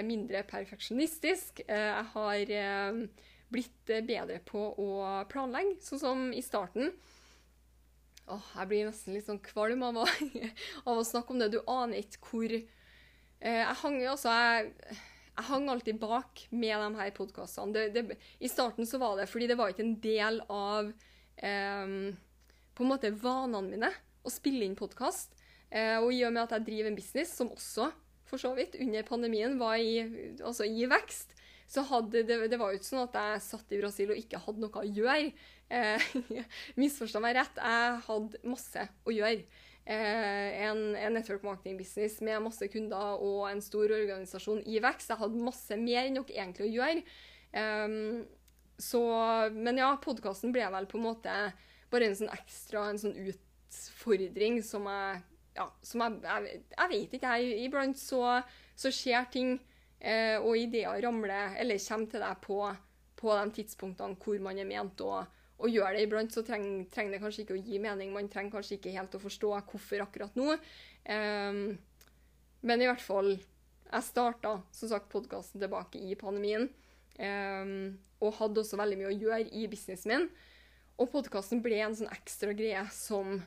mindre 0.06 0.42
perfeksjonistisk. 0.48 1.62
Uh, 1.68 1.74
jeg 1.74 2.06
har 2.14 2.52
blitt 3.50 3.94
bedre 4.06 4.38
på 4.46 4.62
å 4.78 4.90
planlegge, 5.30 5.80
sånn 5.82 6.02
som 6.02 6.26
i 6.36 6.42
starten. 6.44 6.92
Åh, 8.30 8.50
jeg 8.60 8.70
blir 8.70 8.86
nesten 8.86 9.16
litt 9.16 9.26
sånn 9.26 9.42
kvalm 9.42 9.82
av 9.88 10.02
å, 10.04 10.08
av 10.88 11.00
å 11.00 11.06
snakke 11.06 11.34
om 11.34 11.42
det. 11.42 11.50
Du 11.54 11.60
aner 11.66 12.04
ikke 12.04 12.22
hvor 12.30 12.54
Jeg 12.54 13.76
hang 13.80 13.96
altså 14.04 14.28
jeg, 14.36 14.72
jeg 15.40 15.46
hang 15.48 15.70
alltid 15.72 15.98
bak 16.00 16.42
med 16.52 16.76
de 16.76 16.88
her 16.98 17.12
podkastene. 17.16 18.04
I 18.38 18.50
starten 18.52 18.86
så 18.86 19.00
var 19.00 19.16
det 19.18 19.30
fordi 19.30 19.48
det 19.48 19.56
var 19.58 19.72
ikke 19.72 19.86
en 19.86 19.96
del 20.02 20.42
av 20.52 20.90
eh, 21.40 21.94
på 22.76 22.84
en 22.84 22.90
måte 22.90 23.12
vanene 23.16 23.70
mine 23.70 23.90
å 24.24 24.32
spille 24.32 24.66
inn 24.66 24.76
podkast. 24.78 25.32
Eh, 25.70 25.96
og 26.00 26.12
i 26.12 26.22
og 26.26 26.34
med 26.34 26.44
at 26.44 26.58
jeg 26.58 26.66
driver 26.68 26.90
en 26.90 26.98
business 26.98 27.32
som 27.38 27.50
også, 27.54 27.88
for 28.30 28.40
så 28.40 28.52
vidt, 28.56 28.78
under 28.80 29.06
pandemien 29.06 29.56
var 29.60 29.78
i, 29.82 30.00
altså 30.38 30.66
i 30.66 30.86
vekst, 30.90 31.34
så 31.70 31.84
hadde 31.86 32.24
det, 32.26 32.38
det 32.50 32.58
var 32.58 32.72
jo 32.72 32.80
ikke 32.80 32.88
sånn 32.88 33.04
at 33.04 33.16
jeg 33.18 33.42
satt 33.44 33.74
i 33.74 33.78
Brasil 33.78 34.10
og 34.10 34.18
ikke 34.18 34.40
hadde 34.42 34.62
noe 34.62 34.82
å 34.82 34.86
gjøre. 34.86 35.30
Eh, 35.70 36.06
Misforstå 36.80 37.22
meg 37.22 37.36
rett, 37.38 37.60
jeg 37.62 38.00
hadde 38.08 38.40
masse 38.50 38.86
å 39.06 39.14
gjøre. 39.14 39.44
Eh, 39.90 40.64
en, 40.66 40.82
en 40.98 41.14
network 41.14 41.46
marketing 41.46 41.78
business 41.78 42.18
med 42.26 42.42
masse 42.42 42.66
kunder 42.70 43.22
og 43.22 43.46
en 43.48 43.62
stor 43.64 43.94
organisasjon 43.94 44.64
i 44.66 44.82
vekst. 44.82 45.14
Jeg 45.14 45.22
hadde 45.22 45.46
masse 45.46 45.78
mer 45.78 46.02
enn 46.08 46.18
nok 46.18 46.34
egentlig 46.34 46.66
å 46.66 46.74
gjøre. 46.74 47.06
Eh, 47.62 47.96
så, 48.80 49.02
men 49.54 49.78
ja, 49.78 49.92
podkasten 50.02 50.54
ble 50.54 50.66
vel 50.74 50.90
på 50.90 50.98
en 50.98 51.06
måte 51.06 51.38
bare 51.90 52.06
en 52.06 52.16
sånn 52.18 52.32
ekstra 52.34 52.86
en 52.90 53.00
sånn 53.00 53.16
utfordring 53.30 54.60
som 54.66 54.86
jeg 54.90 55.22
Ja, 55.56 55.66
som 55.82 56.04
jeg, 56.04 56.20
jeg, 56.24 56.62
jeg 56.76 56.90
vet 56.92 57.16
ikke, 57.16 57.34
jeg. 57.40 57.58
Iblant 57.66 57.98
så, 57.98 58.22
så 58.78 58.92
skjer 58.94 59.26
ting, 59.32 59.56
eh, 59.98 60.36
og 60.38 60.56
ideer 60.58 61.00
ramler 61.04 61.56
eller 61.60 61.80
kommer 61.88 62.12
til 62.12 62.24
deg 62.24 62.40
på, 62.44 62.60
på 63.20 63.36
de 63.36 63.54
tidspunktene 63.58 64.18
hvor 64.22 64.40
man 64.44 64.60
er 64.62 64.68
ment 64.68 65.02
å, 65.04 65.20
å 65.60 65.70
gjøre 65.70 65.96
det. 65.98 66.04
Iblant 66.06 66.34
så 66.36 66.44
trenger, 66.46 66.84
trenger, 66.94 67.16
det 67.16 67.22
kanskje 67.24 67.44
ikke 67.44 67.58
å 67.58 67.62
gi 67.66 67.80
mening, 67.82 68.14
man 68.14 68.30
trenger 68.32 68.58
kanskje 68.58 68.78
ikke 68.78 68.94
helt 68.94 69.16
å 69.18 69.22
forstå 69.22 69.52
hvorfor 69.72 70.04
akkurat 70.06 70.38
nå. 70.38 70.54
Eh, 71.04 71.62
men 72.60 72.82
i 72.84 72.88
hvert 72.90 73.00
fall 73.00 73.30
Jeg 73.90 74.04
starta 74.04 74.50
som 74.76 74.90
sagt 74.90 75.08
podkasten 75.10 75.58
tilbake 75.62 75.98
i 75.98 76.14
pandemien. 76.14 76.68
eh, 77.18 77.90
og 78.20 78.36
hadde 78.36 78.60
også 78.62 78.78
veldig 78.78 78.98
mye 79.00 79.10
å 79.10 79.16
gjøre 79.16 79.46
i 79.56 79.66
businessen 79.70 80.12
min. 80.12 80.26
Og 81.00 81.08
podkasten 81.10 81.62
ble 81.64 81.78
en 81.80 81.96
sånn 81.96 82.12
ekstra 82.12 82.52
greie 82.56 82.82
som 82.92 83.40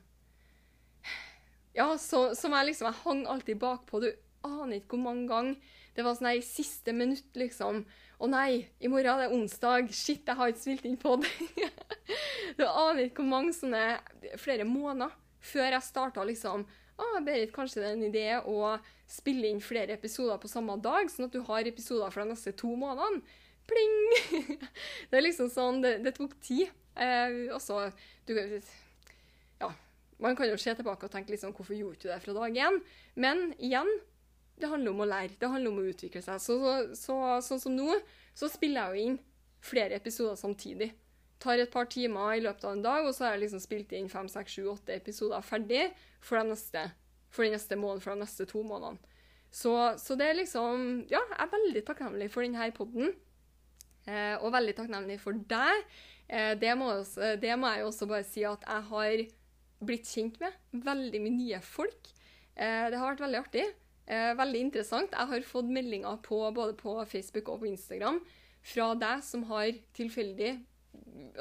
Ja, 1.73 1.87
så, 1.97 2.35
som 2.37 2.53
jeg 2.53 2.69
liksom 2.69 2.89
Jeg 2.91 3.01
hang 3.03 3.25
alltid 3.29 3.59
bakpå. 3.61 4.01
Du 4.03 4.11
aner 4.45 4.77
ikke 4.77 4.95
hvor 4.95 5.07
mange 5.07 5.27
ganger 5.29 5.79
det 5.93 6.01
var 6.01 6.15
sånn 6.17 6.31
her 6.31 6.39
siste 6.41 6.93
minutt, 6.95 7.35
liksom. 7.37 7.83
Å 8.17 8.29
nei, 8.29 8.63
i 8.81 8.89
morgen 8.89 9.11
er 9.13 9.27
det 9.27 9.35
onsdag. 9.35 9.91
Shit, 9.93 10.23
jeg 10.25 10.37
har 10.39 10.49
ikke 10.49 10.61
spilt 10.61 10.87
inn 10.89 10.97
pod. 10.97 11.27
du 12.57 12.63
aner 12.65 13.05
ikke 13.05 13.21
hvor 13.21 13.29
mange 13.29 13.53
sånne 13.57 13.83
Flere 14.41 14.65
måneder 14.67 15.13
før 15.43 15.75
jeg 15.75 15.85
starta 15.85 16.23
liksom 16.23 16.63
Å, 16.63 17.07
Berit, 17.25 17.51
kanskje 17.53 17.81
det 17.81 17.87
er 17.89 17.95
en 17.97 18.05
idé 18.07 18.25
å 18.47 18.75
spille 19.09 19.49
inn 19.49 19.61
flere 19.61 19.97
episoder 19.97 20.37
på 20.39 20.49
samme 20.49 20.75
dag, 20.81 21.09
sånn 21.11 21.27
at 21.27 21.33
du 21.33 21.41
har 21.45 21.67
episoder 21.67 22.13
for 22.13 22.23
de 22.23 22.31
neste 22.31 22.53
to 22.57 22.69
månedene. 22.79 23.21
Pling! 23.69 24.57
det 25.09 25.17
er 25.17 25.25
liksom 25.25 25.49
sånn 25.51 25.81
Det, 25.83 25.97
det 26.05 26.13
tok 26.17 26.35
tid. 26.43 26.71
Eh, 26.93 27.49
også, 27.53 27.87
du, 28.29 28.33
man 30.23 30.37
kan 30.39 30.49
jo 30.49 30.57
se 30.61 30.73
tilbake 30.77 31.07
og 31.07 31.13
tenke 31.13 31.33
liksom, 31.33 31.53
hvorfor 31.55 31.75
gjorde 31.75 32.01
du 32.01 32.09
det 32.09 32.21
fra 32.23 32.35
dag 32.37 32.57
én? 32.65 32.79
Men 33.19 33.51
igjen, 33.59 33.89
det 34.59 34.69
handler 34.71 34.93
om 34.93 35.03
å 35.03 35.09
lære. 35.09 35.37
Det 35.39 35.49
handler 35.49 35.73
om 35.73 35.81
å 35.81 35.87
utvikle 35.91 36.21
seg. 36.23 36.41
Så, 36.41 36.57
så, 36.63 36.73
så, 36.95 37.19
sånn 37.47 37.63
som 37.63 37.75
nå, 37.75 37.97
så 38.37 38.49
spiller 38.51 38.93
jeg 38.93 38.93
jo 38.93 39.07
inn 39.09 39.17
flere 39.63 39.97
episoder 39.99 40.37
samtidig. 40.39 40.91
Tar 41.43 41.59
et 41.59 41.71
par 41.73 41.89
timer 41.91 42.37
i 42.37 42.43
løpet 42.43 42.63
av 42.67 42.77
en 42.77 42.85
dag, 42.85 43.07
og 43.07 43.15
så 43.15 43.27
har 43.27 43.35
jeg 43.35 43.45
liksom 43.45 43.63
spilt 43.63 43.91
inn 43.97 44.11
fem, 44.11 44.29
seks, 44.31 44.55
sju, 44.55 44.67
åtte 44.71 44.95
episoder 44.95 45.43
ferdig 45.43 45.89
for, 46.23 46.39
de 46.39 46.53
neste, 46.53 46.85
for 47.33 47.47
den 47.47 47.57
neste 47.57 47.79
måneden, 47.79 48.03
for 48.05 48.15
de 48.15 48.23
neste 48.23 48.47
to 48.49 48.63
månedene. 48.63 49.11
Så, 49.53 49.73
så, 50.01 50.15
det 50.17 50.31
er 50.31 50.39
liksom 50.39 51.03
Ja, 51.11 51.19
jeg 51.19 51.37
er 51.43 51.51
veldig 51.51 51.83
takknemlig 51.85 52.31
for 52.33 52.45
denne 52.45 52.71
poden. 52.73 53.11
Eh, 54.09 54.35
og 54.41 54.51
veldig 54.55 54.73
takknemlig 54.79 55.19
for 55.21 55.37
deg. 55.51 55.83
Eh, 56.27 56.53
det 56.59 56.73
må, 56.79 56.89
også, 57.03 57.35
det 57.39 57.53
må, 57.59 57.69
jeg 57.69 57.85
også 57.85 58.07
bare 58.09 58.25
si 58.27 58.43
at 58.47 58.65
jeg 58.65 58.87
har 58.89 59.25
blitt 59.87 60.09
kjent 60.09 60.39
med 60.41 60.83
veldig 60.85 61.21
mye 61.23 61.37
nye 61.37 61.61
folk. 61.65 62.11
Eh, 62.55 62.89
det 62.91 62.99
har 62.99 63.13
vært 63.13 63.25
veldig 63.25 63.41
artig. 63.41 63.65
Eh, 64.05 64.31
veldig 64.37 64.61
interessant. 64.67 65.15
Jeg 65.15 65.31
har 65.31 65.47
fått 65.47 65.71
meldinger 65.71 66.19
på, 66.25 66.39
både 66.55 66.75
på 66.79 66.97
Facebook 67.09 67.49
og 67.53 67.63
på 67.63 67.71
Instagram 67.71 68.21
fra 68.63 68.93
deg 68.95 69.23
som 69.25 69.43
har 69.49 69.71
tilfeldig 69.95 70.55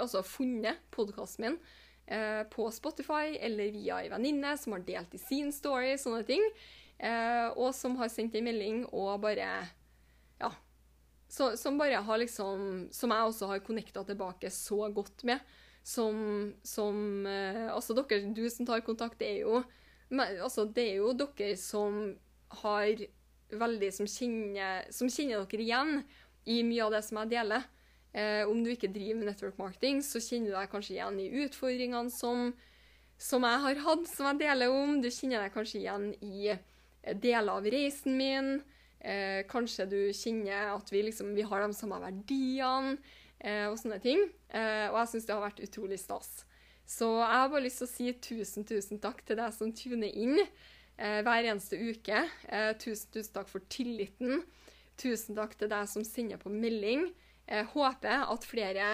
altså 0.01 0.25
funnet 0.27 0.81
podkasten 0.91 1.45
min 1.45 1.57
på 2.51 2.65
Spotify 2.75 3.37
eller 3.41 3.71
via 3.73 4.01
ei 4.03 4.09
venninne 4.11 4.57
som 4.59 4.75
har 4.75 4.83
delt 4.85 5.13
i 5.15 5.21
sin 5.23 5.53
story, 5.55 5.93
sånne 5.97 6.25
ting. 6.27 6.43
og 7.55 7.71
som 7.73 7.95
har 7.97 8.11
sendt 8.11 8.35
en 8.37 8.45
melding 8.45 8.83
og 8.91 9.23
bare 9.23 9.47
så, 11.33 11.57
som 11.57 11.79
bare 11.79 12.03
har 12.05 12.19
liksom 12.21 12.89
Som 12.93 13.13
jeg 13.15 13.29
også 13.29 13.47
har 13.49 13.63
connecta 13.65 14.05
tilbake 14.05 14.51
så 14.53 14.89
godt 14.93 15.25
med. 15.25 15.41
Som, 15.83 16.53
som 16.63 17.27
eh, 17.27 17.67
Altså, 17.73 17.97
dere, 17.99 18.31
du 18.35 18.45
som 18.51 18.67
tar 18.67 18.85
kontakt, 18.87 19.19
det 19.19 19.31
er 19.33 19.41
jo 19.43 19.63
Altså, 20.13 20.67
det 20.69 20.85
er 20.91 21.01
jo 21.01 21.13
dere 21.17 21.57
som 21.59 22.03
har 22.63 23.07
veldig 23.53 23.93
Som 23.97 24.09
kjenner, 24.09 24.87
som 24.95 25.11
kjenner 25.11 25.47
dere 25.47 25.65
igjen 25.65 26.03
i 26.49 26.63
mye 26.67 26.83
av 26.83 26.95
det 26.97 27.05
som 27.07 27.21
jeg 27.21 27.31
deler. 27.37 27.63
Eh, 28.19 28.43
om 28.51 28.65
du 28.65 28.73
ikke 28.73 28.91
driver 28.91 29.21
med 29.21 29.29
network 29.31 29.59
marketing, 29.61 30.01
så 30.03 30.19
kjenner 30.19 30.51
du 30.51 30.57
deg 30.57 30.73
kanskje 30.73 30.97
igjen 30.97 31.21
i 31.23 31.29
utfordringene 31.45 32.11
som, 32.11 32.49
som 33.15 33.47
jeg 33.47 33.61
har 33.63 33.83
hatt, 33.85 34.09
som 34.11 34.27
jeg 34.27 34.41
deler 34.41 34.75
om. 34.75 34.97
Du 34.99 35.07
kjenner 35.07 35.45
deg 35.45 35.55
kanskje 35.55 35.85
igjen 35.85 36.09
i 36.19 36.51
deler 37.23 37.53
av 37.55 37.69
reisen 37.71 38.19
min. 38.19 38.51
Eh, 38.99 39.47
kanskje 39.51 39.87
du 39.91 40.01
kjenner 40.15 40.73
at 40.75 40.91
vi, 40.91 41.05
liksom, 41.07 41.31
vi 41.39 41.47
har 41.47 41.63
de 41.63 41.79
samme 41.79 41.99
verdiene 42.03 42.97
eh, 42.97 43.22
og 43.71 43.79
sånne 43.81 43.99
ting. 44.03 44.21
Eh, 44.55 44.87
og 44.91 45.01
jeg 45.01 45.13
syns 45.13 45.29
det 45.29 45.35
har 45.35 45.45
vært 45.45 45.63
utrolig 45.65 45.99
stas. 46.01 46.43
Så 46.89 47.09
jeg 47.21 47.39
har 47.41 47.51
bare 47.53 47.65
lyst 47.65 47.81
til 47.83 47.89
å 47.89 47.93
si 47.93 48.13
tusen, 48.23 48.67
tusen 48.69 49.01
takk 49.03 49.23
til 49.27 49.39
deg 49.39 49.55
som 49.55 49.73
tuner 49.75 50.11
inn 50.11 50.39
eh, 50.43 51.21
hver 51.25 51.49
eneste 51.51 51.79
uke. 51.79 52.25
Eh, 52.49 52.73
tusen, 52.83 53.11
tusen 53.15 53.37
takk 53.39 53.51
for 53.51 53.65
tilliten. 53.73 54.43
Tusen 55.01 55.39
takk 55.39 55.57
til 55.59 55.71
deg 55.73 55.89
som 55.91 56.05
sender 56.07 56.41
på 56.43 56.53
melding. 56.53 57.09
Jeg 57.49 57.67
håper 57.73 58.29
at 58.31 58.45
flere 58.47 58.93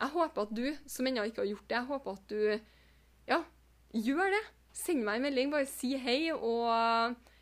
Jeg 0.00 0.12
håper 0.14 0.46
at 0.46 0.52
du 0.56 0.66
som 0.88 1.08
ennå 1.08 1.26
ikke 1.28 1.42
har 1.42 1.50
gjort 1.50 1.66
det, 1.68 1.76
jeg 1.76 1.88
håper 1.90 2.14
at 2.14 2.30
du 2.30 2.42
ja, 3.28 3.40
gjør 3.92 4.30
det. 4.32 4.44
Send 4.72 5.02
meg 5.04 5.18
en 5.18 5.26
melding, 5.26 5.50
bare 5.52 5.68
si 5.68 5.90
hei. 6.00 6.30
og 6.32 6.70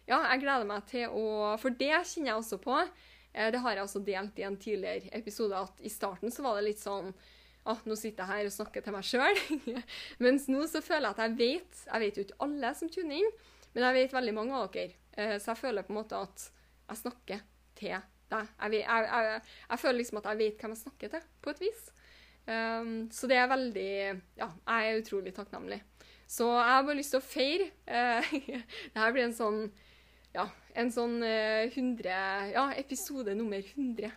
ja, 0.08 0.22
jeg 0.32 0.40
gleder 0.40 0.64
meg 0.66 0.86
til 0.88 1.12
å 1.12 1.54
For 1.60 1.74
det 1.74 1.92
kjenner 1.92 2.32
jeg 2.32 2.40
også 2.40 2.58
på. 2.64 2.80
Eh, 3.32 3.50
det 3.54 3.60
har 3.64 3.76
jeg 3.76 3.84
også 3.84 4.02
delt 4.06 4.38
i 4.38 4.46
en 4.48 4.56
tidligere 4.60 5.12
episode, 5.18 5.58
at 5.58 5.82
i 5.84 5.92
starten 5.92 6.32
så 6.34 6.44
var 6.46 6.58
det 6.58 6.68
litt 6.70 6.82
sånn 6.82 7.12
ah, 7.68 7.80
nå 7.84 7.96
sitter 8.00 8.24
jeg 8.24 8.32
her 8.32 8.48
og 8.48 8.54
snakker 8.54 8.84
til 8.84 8.94
meg 8.94 9.04
sjøl. 9.04 9.40
Mens 10.24 10.46
nå 10.48 10.64
så 10.70 10.80
føler 10.84 11.10
jeg 11.10 11.16
at 11.16 11.24
jeg 11.26 11.36
vet 11.38 11.82
Jeg 11.90 12.04
vet 12.04 12.16
jo 12.20 12.24
ikke 12.26 12.40
alle 12.46 12.74
som 12.78 12.92
tuner 12.92 13.18
inn, 13.20 13.34
men 13.74 13.84
jeg 13.84 13.98
vet 13.98 14.14
veldig 14.16 14.34
mange 14.36 14.56
av 14.56 14.70
dere. 14.72 14.96
Eh, 15.18 15.36
så 15.36 15.52
jeg 15.52 15.62
føler 15.64 15.84
på 15.84 15.92
en 15.92 16.00
måte 16.00 16.22
at 16.24 16.46
jeg 16.88 17.02
snakker 17.02 17.42
til 17.78 17.92
deg. 18.32 18.48
Jeg, 18.48 18.72
vet- 18.72 18.86
jeg, 18.86 19.08
jeg, 19.12 19.42
jeg 19.68 19.82
føler 19.82 19.98
liksom 20.00 20.20
at 20.22 20.30
jeg 20.30 20.40
vet 20.42 20.62
hvem 20.62 20.74
jeg 20.74 20.82
snakker 20.82 21.12
til, 21.12 21.28
på 21.44 21.52
et 21.52 21.62
vis. 21.66 21.84
Um, 22.48 22.92
så 23.12 23.28
det 23.28 23.36
er 23.36 23.50
veldig 23.50 23.90
Ja, 24.40 24.46
jeg 24.48 24.88
er 24.88 25.02
utrolig 25.02 25.34
takknemlig. 25.36 25.82
Så 26.28 26.46
jeg 26.48 26.70
har 26.72 26.86
bare 26.86 26.96
lyst 26.96 27.12
til 27.12 27.20
å 27.20 27.26
feire. 27.28 27.66
Uh, 27.84 28.32
det 28.94 29.02
her 29.02 29.12
blir 29.12 29.26
en 29.28 29.36
sånn 29.36 29.60
Ja, 30.36 30.48
en 30.76 30.90
sånn 30.92 31.22
eh, 31.24 31.68
100 31.72 32.16
Ja, 32.52 32.66
episode 32.76 33.34
nummer 33.38 33.62
100. 33.62 34.10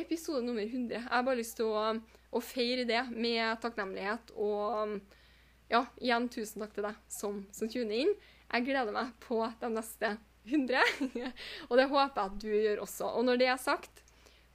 Episode 0.00 0.44
nummer 0.44 0.62
100. 0.62 0.98
Jeg 0.98 1.06
har 1.08 1.24
bare 1.26 1.40
lyst 1.40 1.56
til 1.58 1.70
å, 1.70 1.94
å 2.30 2.42
feire 2.44 2.84
det 2.88 3.00
med 3.14 3.56
takknemlighet 3.62 4.34
og 4.36 5.00
ja, 5.70 5.84
igjen 6.02 6.28
tusen 6.32 6.64
takk 6.64 6.74
til 6.76 6.86
deg 6.88 7.00
som, 7.10 7.40
som 7.54 7.70
tuner 7.70 8.04
inn. 8.04 8.12
Jeg 8.50 8.66
gleder 8.66 8.94
meg 8.94 9.14
på 9.22 9.40
de 9.60 9.70
neste 9.72 10.16
100, 10.48 10.80
og 11.68 11.74
det 11.78 11.90
håper 11.90 12.22
jeg 12.22 12.30
at 12.30 12.38
du 12.42 12.48
gjør 12.50 12.84
også. 12.84 13.10
Og 13.18 13.26
når 13.28 13.40
det 13.40 13.50
er 13.52 13.60
sagt, 13.60 14.02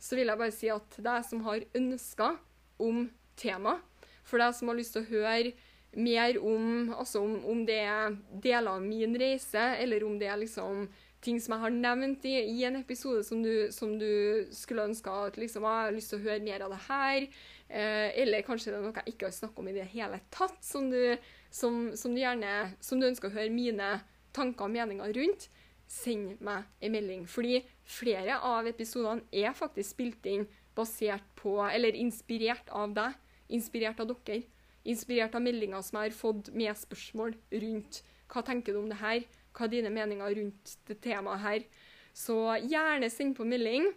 så 0.01 0.17
vil 0.17 0.29
jeg 0.29 0.41
bare 0.41 0.55
si 0.55 0.71
at 0.73 0.97
deg 1.05 1.27
som 1.27 1.43
har 1.45 1.63
ønsker 1.77 2.39
om 2.83 3.05
tema, 3.39 3.77
for 4.25 4.41
deg 4.41 4.57
som 4.57 4.71
har 4.71 4.79
lyst 4.79 4.95
til 4.95 5.05
å 5.05 5.11
høre 5.13 5.53
mer 5.95 6.37
om, 6.43 6.93
altså 6.93 7.23
om, 7.23 7.39
om 7.47 7.65
det 7.67 7.79
er 7.87 8.15
deler 8.43 8.75
av 8.75 8.83
min 8.83 9.15
reise, 9.19 9.63
eller 9.79 10.03
om 10.07 10.17
det 10.19 10.29
er 10.29 10.39
liksom 10.41 10.85
ting 11.25 11.39
som 11.41 11.55
jeg 11.55 11.63
har 11.63 11.73
nevnt 11.73 12.25
i, 12.29 12.35
i 12.53 12.63
en 12.67 12.77
episode 12.77 13.23
som 13.25 13.41
du, 13.43 13.67
som 13.73 13.95
du 13.99 14.45
skulle 14.53 14.85
ønske 14.85 15.09
at 15.09 15.39
liksom, 15.41 15.65
jeg 15.65 15.87
har 15.87 15.95
lyst 15.95 16.13
til 16.13 16.21
å 16.21 16.25
høre 16.27 16.45
mer 16.45 16.65
av 16.65 16.75
det 16.75 16.81
her, 16.85 17.27
eh, 17.69 18.09
eller 18.21 18.45
kanskje 18.45 18.71
det 18.71 18.79
er 18.79 18.85
noe 18.85 18.99
jeg 18.99 19.15
ikke 19.15 19.29
har 19.29 19.37
snakket 19.39 19.63
om 19.63 19.71
i 19.71 19.77
det 19.77 19.87
hele 19.95 20.21
tatt, 20.33 20.59
som 20.65 20.89
du, 20.91 21.01
som, 21.49 21.79
som 21.97 22.13
du 22.13 22.21
gjerne 22.21 22.53
som 22.83 23.01
du 23.01 23.09
ønsker 23.09 23.31
å 23.31 23.37
høre 23.37 23.53
mine 23.53 23.95
tanker 24.35 24.67
og 24.67 24.75
meninger 24.75 25.15
rundt, 25.17 25.49
send 25.89 26.41
meg 26.43 26.65
en 26.81 26.93
melding. 26.93 27.25
Fordi 27.29 27.61
flere 27.87 28.39
av 28.45 28.67
episodene 28.69 29.25
er 29.33 29.55
faktisk 29.57 29.95
spilt 29.95 30.29
inn 30.29 30.47
basert 30.75 31.25
på, 31.39 31.57
eller 31.65 31.95
inspirert 31.97 32.69
av 32.73 32.93
deg, 32.97 33.15
inspirert 33.55 34.01
av 34.03 34.11
dere. 34.11 34.43
Inspirert 34.85 35.35
av 35.37 35.43
meldinger 35.43 35.81
som 35.85 35.99
jeg 35.99 36.11
har 36.11 36.17
fått 36.17 36.51
med 36.53 36.77
spørsmål 36.77 37.35
rundt 37.63 38.01
hva 38.31 38.41
tenker 38.45 38.73
du 38.73 38.81
om 38.81 38.89
det 38.89 38.99
her, 38.99 39.25
hva 39.55 39.65
er 39.65 39.71
dine 39.71 39.91
meninger 39.93 40.35
rundt 40.39 40.75
det 40.89 40.99
temaet 41.03 41.43
her. 41.43 41.65
Så 42.15 42.37
gjerne 42.63 43.09
send 43.11 43.35
på 43.37 43.47
melding. 43.47 43.89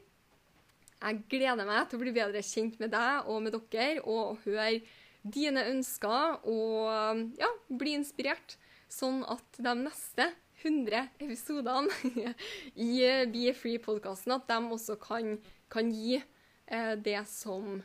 Jeg 0.98 1.20
gleder 1.30 1.68
meg 1.68 1.86
til 1.88 1.98
å 1.98 2.02
bli 2.02 2.14
bedre 2.16 2.42
kjent 2.42 2.80
med 2.82 2.90
deg 2.94 3.28
og 3.30 3.44
med 3.44 3.54
dere, 3.54 4.02
og 4.02 4.40
høre 4.44 4.80
dine 5.22 5.64
ønsker 5.70 6.48
og 6.48 7.38
ja, 7.38 7.50
bli 7.68 7.94
inspirert. 7.98 8.56
Sånn 8.88 9.20
at 9.28 9.60
de 9.60 9.74
neste 9.84 10.30
100 10.62 11.20
episodene 11.22 12.32
i 12.88 13.04
Be 13.30 13.52
Free-podkasten 13.54 14.34
at 14.34 14.48
de 14.48 14.58
også 14.74 14.96
kan, 15.02 15.36
kan 15.70 15.92
gi 15.92 16.16
eh, 16.18 16.94
det 16.96 17.20
som 17.30 17.78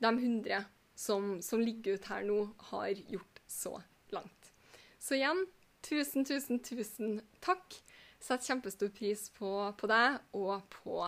de 0.00 0.12
100 0.12 0.62
som, 0.96 1.36
som 1.42 1.60
ligger 1.60 1.98
ut 1.98 2.08
her 2.10 2.24
nå, 2.26 2.40
har 2.72 2.88
gjort 3.12 3.40
så 3.46 3.76
langt. 4.14 4.52
Så 4.98 5.18
igjen, 5.18 5.44
tusen, 5.84 6.24
tusen, 6.26 6.62
tusen 6.64 7.20
takk. 7.44 7.78
Setter 8.18 8.48
kjempestor 8.48 8.90
pris 8.96 9.28
på, 9.36 9.50
på 9.76 9.90
deg 9.90 10.16
og 10.34 10.64
på 10.72 11.04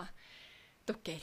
dere. 0.87 1.19